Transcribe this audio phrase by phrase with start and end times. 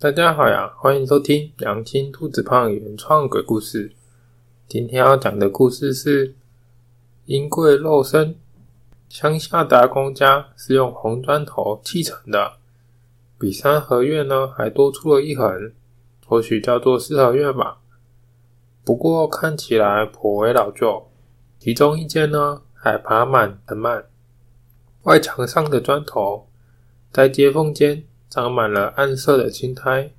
[0.00, 3.90] 大家好呀，欢迎收听良心兔子胖原创鬼故事。
[4.68, 6.36] 今天要讲的故事是
[7.24, 8.36] 阴贵肉身。
[9.08, 12.58] 乡下的阿公家是用红砖头砌成的，
[13.40, 15.72] 比三合院呢还多出了一横，
[16.24, 17.80] 或许叫做四合院吧。
[18.84, 21.10] 不过看起来颇为老旧，
[21.58, 24.04] 其中一间呢还爬满藤蔓，
[25.02, 26.46] 外墙上的砖头
[27.10, 30.10] 在接缝间长满了暗色的青苔。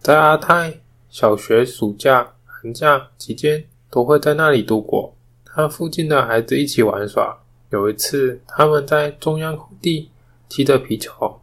[0.00, 5.14] 在阿泰小学暑假、寒假期间，都会在那里度过。
[5.44, 7.40] 和附近的孩子一起玩耍。
[7.70, 10.10] 有一次，他们在中央空地
[10.48, 11.40] 踢着皮球，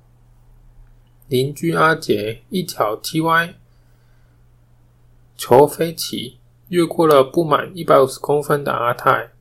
[1.27, 3.55] 邻居阿杰一脚踢歪。
[5.36, 9.32] 球飞起，越过了不满一百五十公分的阿泰，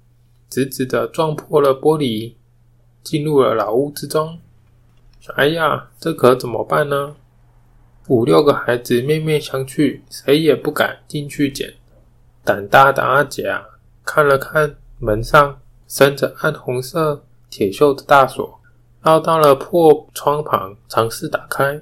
[0.51, 2.35] 直直的撞破了玻璃，
[3.03, 4.41] 进入了老屋之中。
[5.33, 7.17] 哎呀，这可怎么办呢？
[8.09, 11.73] 五六个孩子面面相觑，谁也不敢进去捡。
[12.45, 13.65] 胆大的阿杰啊，
[14.05, 15.59] 看了看门上
[15.89, 18.61] 伸着暗红色铁锈的大锁，
[19.03, 21.81] 绕到了破窗旁，尝试打开。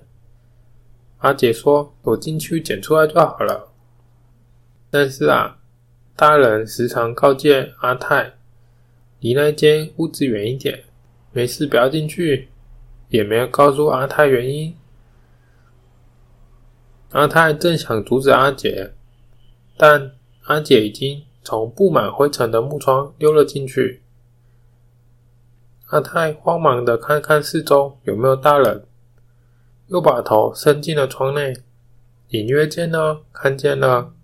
[1.19, 3.69] 阿杰说：“我进去捡出来就好了。”
[4.89, 5.59] 但是啊，
[6.15, 8.35] 大人时常告诫阿泰，
[9.19, 10.85] 离那间屋子远一点，
[11.33, 12.49] 没事不要进去，
[13.13, 14.75] 也没有告诉阿泰原因。
[17.11, 18.95] 阿泰正想阻止阿杰，
[19.77, 20.13] 但
[20.45, 24.03] 阿杰已经从布满灰尘的木窗溜了进去。
[25.89, 28.87] 阿泰慌忙的看看四周有没有大人，
[29.89, 31.55] 又把头伸进了窗内，
[32.29, 34.15] 隐约间呢，看见了。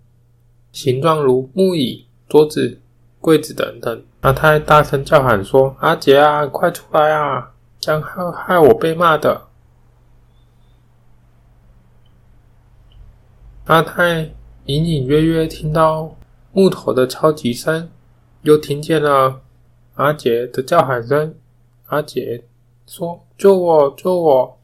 [0.71, 2.79] 形状如木椅、桌子、
[3.19, 4.03] 柜子等等。
[4.21, 7.53] 阿泰大声叫喊说：“阿杰啊，快出来啊！
[7.79, 9.47] 将害害我被骂的。”
[13.65, 14.31] 阿泰
[14.65, 16.15] 隐隐约约听到
[16.51, 17.89] 木头的敲击声，
[18.41, 19.41] 又听见了
[19.95, 21.35] 阿杰的叫喊声。
[21.87, 22.43] 阿杰
[22.87, 24.57] 说：“救我，救我！”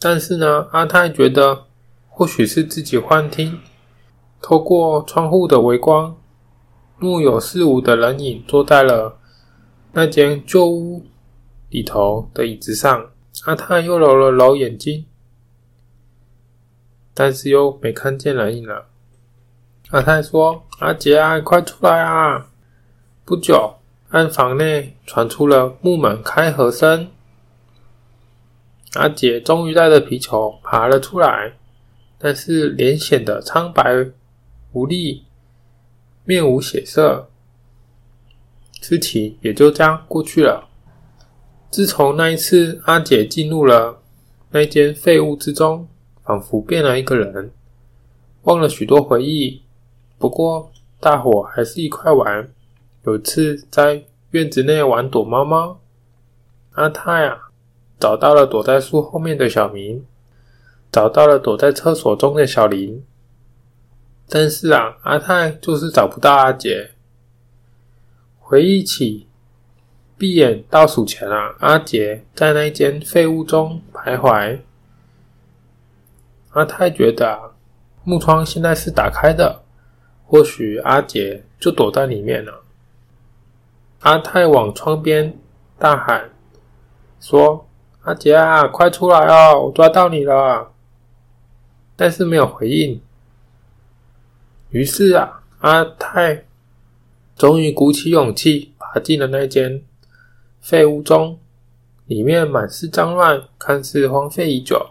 [0.00, 1.66] 但是呢，阿泰觉得
[2.08, 3.60] 或许是自己幻听。
[4.40, 6.16] 透过窗户的微光，
[6.96, 9.18] 若有似无的人影坐在了
[9.92, 11.04] 那间旧屋
[11.70, 13.10] 里头的椅子上。
[13.44, 15.06] 阿泰又揉了揉眼睛，
[17.14, 18.88] 但是又没看见人影了。
[19.90, 22.50] 阿泰说：“阿杰啊，快出来啊！”
[23.24, 23.76] 不久，
[24.08, 27.10] 暗房内传出了木门开合声。
[28.94, 31.52] 阿杰终于带着皮球爬了出来，
[32.18, 34.10] 但是脸显得苍白。
[34.72, 35.24] 无力，
[36.24, 37.30] 面无血色，
[38.82, 40.67] 事情也就这样过去了。
[41.70, 44.00] 自从那一次，阿姐进入了
[44.50, 45.86] 那间废屋之中，
[46.24, 47.50] 仿佛变了一个人，
[48.42, 49.62] 忘了许多回忆。
[50.18, 52.50] 不过，大伙还是一块玩。
[53.04, 55.78] 有次在院子内玩躲猫猫，
[56.72, 57.50] 阿泰啊，
[58.00, 60.04] 找到了躲在树后面的小明，
[60.90, 63.04] 找到了躲在厕所中的小林。
[64.26, 66.92] 但是啊，阿泰就是找不到阿杰。
[68.40, 69.27] 回忆起
[70.18, 74.58] 闭眼倒数前啊，阿杰在那间废屋中徘徊。
[76.50, 77.54] 阿泰觉得，
[78.02, 79.62] 木窗现在是打开的，
[80.26, 82.62] 或许阿杰就躲在里面了。
[84.00, 85.38] 阿泰往窗边
[85.78, 86.30] 大喊
[87.20, 87.68] 说
[88.02, 90.72] ：“阿杰啊，快出来哦，我抓到你了！”
[91.94, 93.00] 但是没有回应。
[94.70, 96.44] 于是啊，阿泰
[97.36, 99.82] 终于鼓起勇气爬进了那间
[100.60, 101.38] 废屋中，
[102.06, 104.90] 里面满是脏乱，看似荒废已久。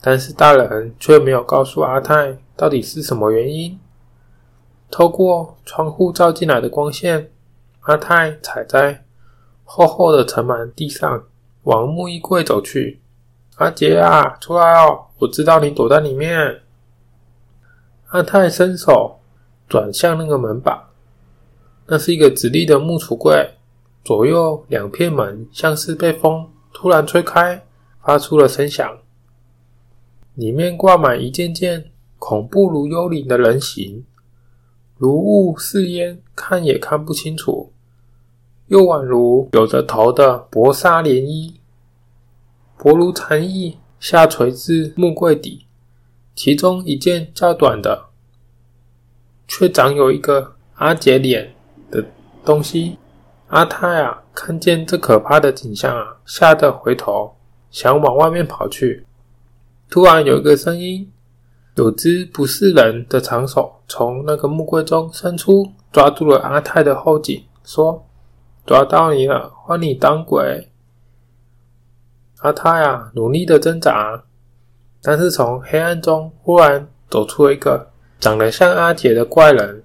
[0.00, 3.78] 但是大人却没有告诉阿泰到底是什么原因。
[4.90, 7.30] 透过窗户照进来的光线，
[7.80, 9.04] 阿泰踩在
[9.64, 11.24] 厚厚的尘螨地上，
[11.64, 13.00] 往木衣柜走去。
[13.56, 15.06] 阿杰啊，出来哦！
[15.18, 16.60] 我知道你躲在里面。
[18.08, 19.18] 阿泰伸手
[19.68, 20.90] 转向那个门把，
[21.86, 23.55] 那是一个直立的木橱柜，
[24.06, 27.66] 左右两片门像是被风突然吹开，
[28.00, 28.98] 发出了声响。
[30.34, 34.04] 里面挂满一件件恐怖如幽灵的人形，
[34.96, 37.72] 如雾似烟，看也看不清楚，
[38.68, 41.58] 又宛如有着头的薄纱连衣，
[42.78, 45.66] 薄如蝉翼，下垂至木柜底。
[46.36, 48.10] 其中一件较短的，
[49.48, 51.56] 却长有一个阿杰脸
[51.90, 52.06] 的
[52.44, 52.98] 东西。
[53.48, 57.36] 阿泰啊，看见这可怕的景象啊，吓得回头，
[57.70, 59.06] 想往外面跑去。
[59.88, 61.12] 突然有一个声音，
[61.76, 68.04] 有只不是人的长手从那个木柜中伸出，抓住了阿泰的后颈，说
[68.66, 70.68] ：“抓到你了，换你当鬼。”
[72.42, 74.24] 阿泰啊，努力的挣扎，
[75.00, 79.84] 但是从黑暗中忽然走出了一个长得像阿杰的怪人。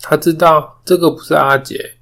[0.00, 1.95] 他知道这个不是阿杰。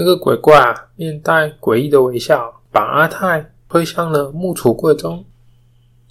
[0.00, 5.24] 那个鬼怪啊，面带诡异的微笑，把阿泰推向了木橱柜中。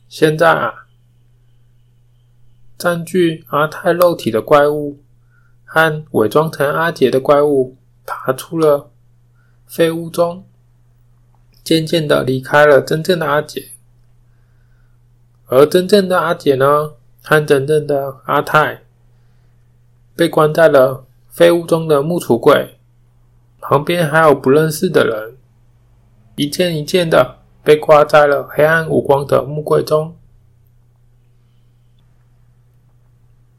[0.09, 0.87] 现在啊，
[2.77, 4.99] 占据阿泰肉体的怪物
[5.63, 8.91] 和伪装成阿杰的怪物爬出了
[9.65, 10.43] 废屋中，
[11.63, 13.69] 渐渐的离开了真正的阿杰。
[15.45, 16.91] 而真正的阿杰呢，
[17.23, 18.83] 和真正的阿泰
[20.13, 22.76] 被关在了废屋中的木橱柜。
[23.69, 25.35] 旁边还有不认识的人，
[26.37, 30.15] 一件一件的被挂在了黑暗无光的木柜中。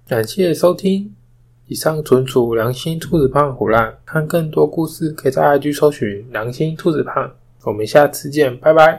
[0.07, 1.15] 感谢收听，
[1.67, 3.99] 以上纯属良心兔子胖胡乱。
[4.07, 7.31] 看更多故事，可以在 IG 搜寻良心兔子胖。
[7.65, 8.97] 我们下次见，拜拜。